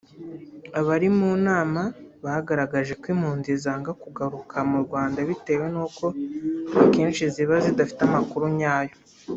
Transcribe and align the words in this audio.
abari 0.79 1.07
mu 1.17 1.29
nama 1.47 1.81
bagaragaje 2.23 2.93
ko 3.01 3.05
impunzi 3.13 3.51
zanga 3.63 3.91
kugaruka 4.01 4.57
mu 4.69 4.77
Rwanda 4.85 5.19
bitewe 5.29 5.65
nuko 5.73 6.05
akenshi 6.83 7.23
ziba 7.33 7.55
zidafite 7.65 8.01
amakuru 8.09 8.45
nyayo 8.59 8.95